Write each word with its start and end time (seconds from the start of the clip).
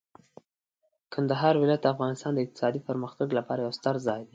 کندهار 1.13 1.55
ولایت 1.57 1.81
د 1.83 1.87
افغانستان 1.93 2.31
د 2.33 2.39
اقتصادي 2.45 2.79
پرمختګ 2.89 3.27
لپاره 3.37 3.59
یو 3.65 3.73
ستر 3.79 3.95
ځای 4.07 4.21
دی. 4.25 4.29